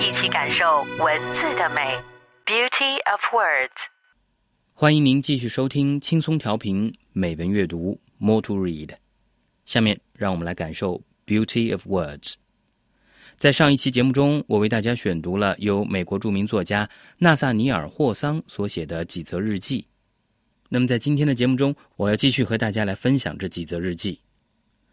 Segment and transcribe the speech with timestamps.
[0.00, 1.94] 一起感受文字的美。
[2.44, 3.70] Beauty of words。
[4.72, 8.90] 欢迎您继续收听轻松调频美文阅读 More to Read。
[9.64, 12.34] 下面让我们来感受 Beauty of Words。
[13.36, 19.86] 在上一期节目中，我为大家选读了由美国著名作家纳萨尼尔·霍桑所写的几则日记。
[20.68, 24.20] 那么在今天的节目中，我要继续和大家来分享这几则日记。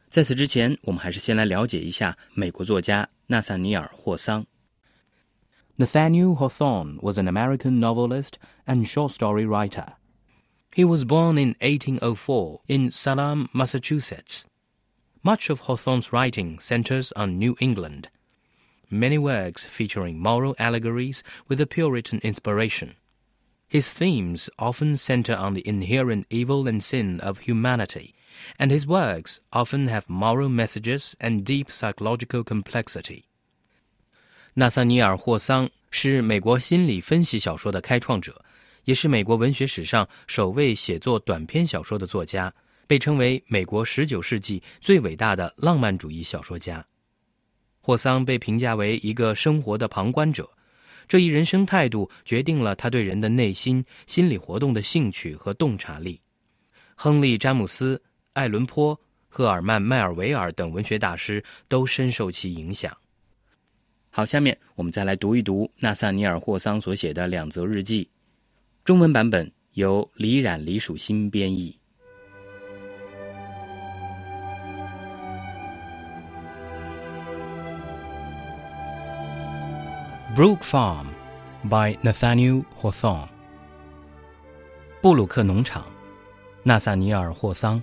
[0.10, 4.46] 在此之前，我们还是先来了解一下美国作家纳萨尼尔·霍桑。
[5.81, 9.95] Nathaniel Hawthorne was an American novelist and short story writer.
[10.75, 14.47] He was born in 1804 in Salem, Massachusetts.
[15.23, 18.09] Much of Hawthorne's writing centers on New England.
[18.89, 22.95] Many works featuring moral allegories with a Puritan inspiration.
[23.69, 28.15] His themes often center on the inherent evil and sin of humanity,
[28.59, 33.27] and his works often have moral messages and deep psychological complexity.
[34.59, 38.44] 纳萨尼尔·霍桑 是美国心理分析小说的开创者，
[38.86, 42.52] 也是美国文学史上首位写作短篇小说的作家，
[42.88, 46.84] 被称为美国19世纪最伟大的浪漫主义小说家。
[47.82, 50.50] 霍桑被评价为一个生活的旁观者，
[51.08, 56.22] 这一人生态度决定了他对人的内心心理活动的兴趣和洞察力。
[56.96, 58.02] 亨利·詹姆斯、
[58.34, 62.96] 艾伦·坡、赫尔曼·迈尔维尔等文学大师都深受其影响。
[64.14, 68.10] 好，下面我们再来读一读纳萨尼尔·霍桑所写的两则日记，
[68.84, 71.78] 中文版本由李冉、李曙新编译。
[80.36, 81.06] Brook Farm
[81.64, 83.30] by Nathaniel Hawthorne。
[85.02, 85.86] 布鲁克农场，
[86.64, 87.82] 纳萨尼尔·霍桑。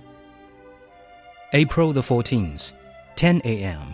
[1.53, 2.69] April the fourteenth,
[3.15, 3.93] ten a.m.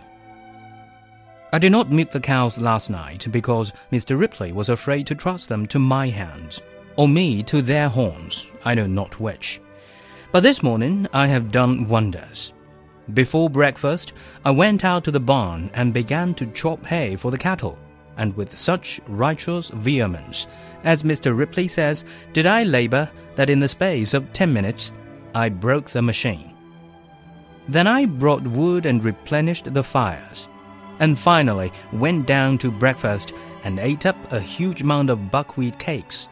[1.55, 4.19] I did not milk the cows last night because Mr.
[4.19, 6.59] Ripley was afraid to trust them to my hands,
[6.97, 9.61] or me to their horns, I know not which.
[10.33, 12.51] But this morning I have done wonders.
[13.13, 14.11] Before breakfast,
[14.43, 17.77] I went out to the barn and began to chop hay for the cattle,
[18.17, 20.47] and with such righteous vehemence,
[20.83, 21.37] as Mr.
[21.37, 24.91] Ripley says, did I labor that in the space of ten minutes
[25.33, 26.53] I broke the machine.
[27.69, 30.49] Then I brought wood and replenished the fires
[30.99, 33.33] and finally went down to breakfast
[33.63, 36.27] and ate up a huge amount of buckwheat cakes.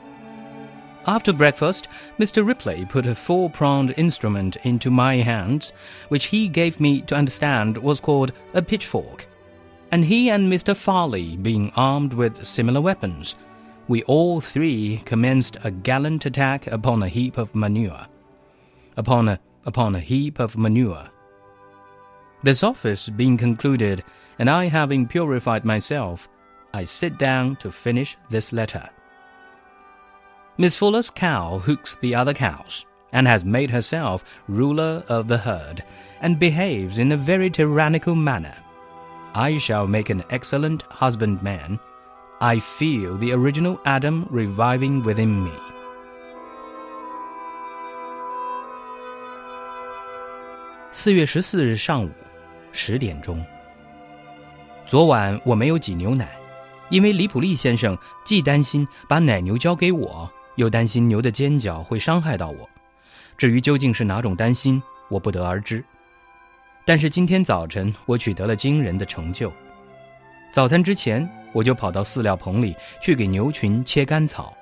[1.06, 2.46] After breakfast, Mr.
[2.46, 5.74] Ripley put a four pronged instrument into my hands,
[6.08, 9.28] which he gave me to understand was called a pitchfork.
[9.92, 10.76] And he and Mr.
[10.76, 13.36] Farley being armed with similar weapons,
[13.88, 18.08] we all three commenced a gallant attack upon a heap of manure.
[18.96, 21.10] Upon a upon a heap of manure.
[22.44, 24.04] This office being concluded,
[24.39, 26.29] and I having purified myself,
[26.73, 28.89] I sit down to finish this letter.
[30.59, 35.83] Miss Fuller's cow hooks the other cows, and has made herself ruler of the herd,
[36.21, 38.57] and behaves in a very tyrannical manner.
[39.35, 41.79] I shall make an excellent husbandman.
[42.41, 45.53] I feel the original Adam reviving within me.
[50.91, 52.11] 四月十四日上午
[52.73, 53.45] 十点钟。
[54.86, 56.30] 昨晚我没有挤牛奶，
[56.90, 62.70] 因为李普利先生既担心把奶牛交给我，又担心牛的尖角会伤害到我。
[63.38, 65.84] 至于究竟是哪种担心，我不得而知。
[66.86, 69.52] 但是今天早晨我取得了惊人的成就。
[70.52, 74.54] 早餐之前，我就跑到饲料棚里去给牛群切干草。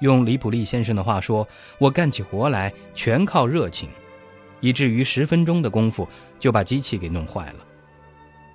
[0.00, 3.88] 用李普利先生的话说，我干起活来全靠热情，
[4.60, 6.06] 以至于十分钟的功夫
[6.38, 7.54] 就把机器给弄坏了。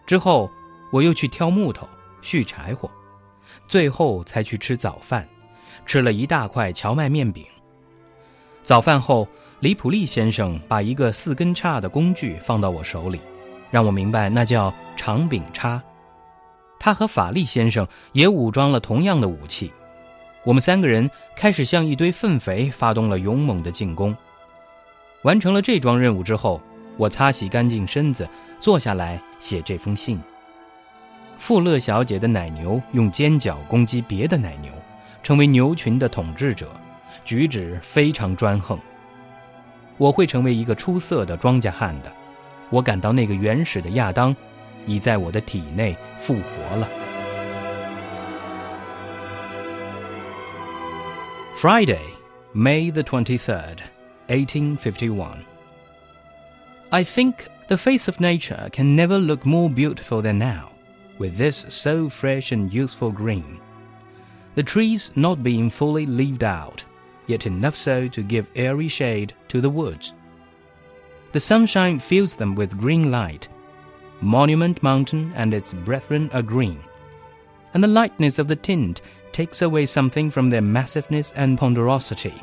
[0.05, 0.49] 之后。
[0.91, 1.87] 我又去挑木头、
[2.21, 2.89] 续柴火，
[3.67, 5.27] 最后才去吃早饭，
[5.85, 7.45] 吃了一大块荞麦面饼。
[8.63, 9.27] 早饭后，
[9.59, 13.19] 李普利先生把一个四根叉的工具放到我手里，
[13.71, 15.81] 让我明白那叫长柄叉。
[16.79, 19.71] 他和法利先生也武装了同样的武器。
[20.45, 24.15] 我们三个人开始向一堆粪肥发动了勇猛的进攻。
[25.23, 26.61] 完成了这桩任务之后，
[26.95, 28.27] 我擦洗干净身子，
[28.61, 30.19] 坐下来写这封信。
[31.39, 34.71] 富勒小姐的奶牛用尖角攻击别的奶牛，
[35.23, 36.69] 成为牛群的统治者，
[37.25, 38.77] 举止非常专横。
[39.97, 42.11] 我会成为一个出色的庄稼汉的。
[42.69, 44.35] 我感到那个原始的亚当，
[44.85, 46.87] 已在我的体内复活了。
[51.57, 51.97] Friday,
[52.53, 53.79] May the twenty-third,
[54.27, 55.39] eighteen fifty-one.
[56.89, 57.33] I think
[57.67, 60.68] the face of nature can never look more beautiful than now,
[61.19, 63.59] with this so fresh and youthful green.
[64.55, 66.83] The trees not being fully leaved out,
[67.27, 70.13] yet enough so to give airy shade to the woods.
[71.31, 73.47] The sunshine fills them with green light.
[74.21, 76.79] Monument Mountain and its brethren are green,
[77.73, 79.01] and the lightness of the tint
[79.31, 82.41] takes away something from their massiveness and ponderosity,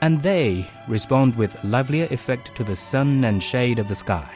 [0.00, 4.30] and they respond with livelier effect to the sun and shade of the sky.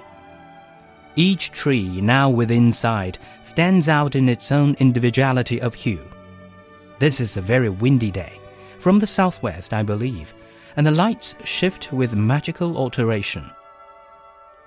[1.19, 6.07] Each tree now within sight stands out in its own individuality of hue.
[6.99, 8.39] This is a very windy day,
[8.81, 10.35] from the southwest, I believe,
[10.77, 13.51] and the lights shift with magical alteration.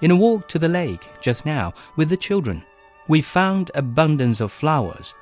[0.01, 2.63] In a walk to the lake just now with the children,
[3.07, 5.13] we found abundance of flowers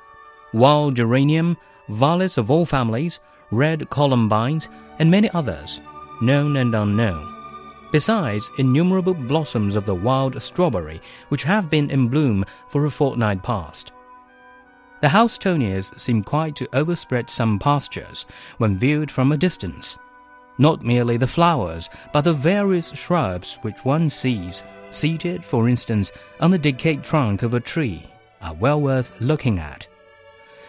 [0.54, 1.58] wild geranium,
[1.90, 3.20] violets of all families,
[3.50, 4.66] red columbines,
[4.98, 5.80] and many others,
[6.22, 7.37] known and unknown.
[7.90, 13.42] Besides innumerable blossoms of the wild strawberry, which have been in bloom for a fortnight
[13.42, 13.92] past.
[15.00, 18.26] The houstonias seem quite to overspread some pastures
[18.58, 19.96] when viewed from a distance
[20.58, 26.10] not merely the flowers, but the various shrubs which one sees, seated, for instance,
[26.40, 28.10] on the decayed trunk of a tree,
[28.42, 29.86] are well worth looking at.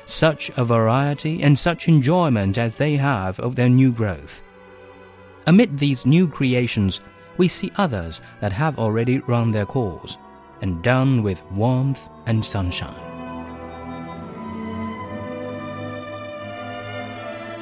[0.05, 4.41] Such a variety and such enjoyment as they have of their new growth.
[5.45, 6.99] Amid these new creations,
[7.37, 10.15] we see others that have already run their course,
[10.61, 12.93] and done with warmth and sunshine.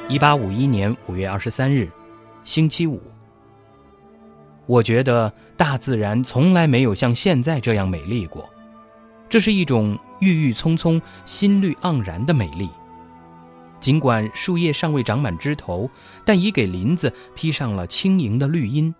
[0.08, 1.90] 一八五一年五月二十三日，
[2.44, 3.00] 星期五，
[4.66, 8.48] 我觉得大自然从来没有像现在这样美丽过。
[9.28, 12.68] 这是一种郁郁葱葱、心绿盎然的美丽。
[13.80, 15.90] 尽管树叶尚未长满枝头，
[16.24, 18.94] 但已给林子披上了轻盈的绿荫。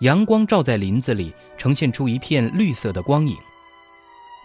[0.00, 3.36] 阳光照在林子里，呈现出一片绿色的光影。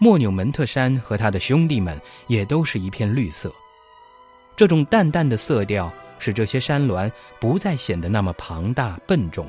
[0.00, 3.52] 莫纽门特山和他的兄弟们也都是一片绿色。
[4.56, 5.92] 这种淡淡的色调。
[6.20, 7.08] 使这些山峦
[7.38, 9.48] 不再显得那么庞大笨重，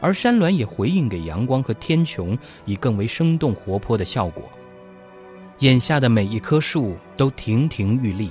[0.00, 4.44] 而山峦也回应给阳光和天穹以更为生动活泼的效果。
[5.58, 8.30] 眼下的每一棵树都亭亭玉立，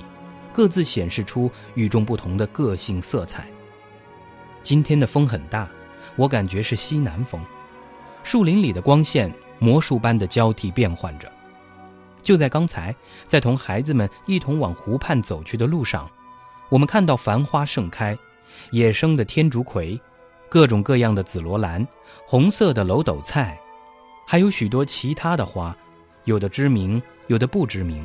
[0.56, 3.46] 各自显示出与众不同的个性色彩。
[4.62, 5.68] 今天的风很大，
[6.16, 7.38] 我感觉是西南风。
[8.24, 11.30] 树林里的光线魔术般的交替变换着。
[12.22, 16.10] 就在刚才，在同孩子们一同往湖畔走去的路上。
[16.70, 18.16] 我们看到繁花盛开，
[18.70, 20.00] 野生的天竺葵，
[20.48, 21.86] 各种各样的紫罗兰，
[22.26, 23.60] 红色的楼斗菜，
[24.26, 25.76] 还有许多其他的花，
[26.24, 28.02] 有的知名，有的不知名。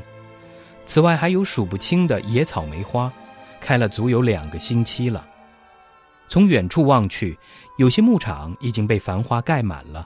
[0.86, 3.12] 此外还有数不清的野草莓花，
[3.60, 5.26] 开了足有两个星期了。
[6.28, 7.38] 从远处望去，
[7.78, 10.06] 有些牧场已经被繁花盖满了。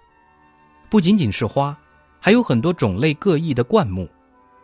[0.90, 1.78] 不仅仅是花，
[2.20, 4.10] 还有很多种类各异的灌木，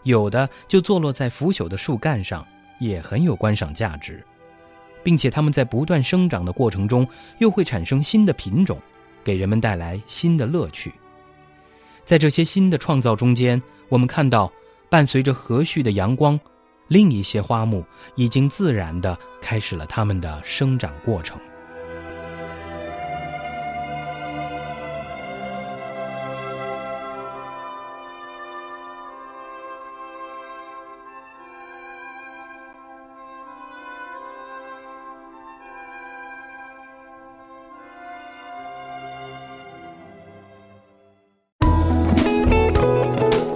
[0.03, 2.45] 有的就坐落在腐朽的树干上。
[2.79, 4.25] 也很有观赏价值，
[5.03, 8.75] 并且它们在不断生长的过程中，又会产生新的品种，
[9.23, 10.91] 给人们带来新的乐趣。
[12.03, 14.51] 在这些新的创造中间，我们看到，
[14.91, 16.37] 伴随着和煦的阳光，
[16.89, 17.81] 另一些花木
[18.15, 21.39] 已经自然地开始了它们的生长过程。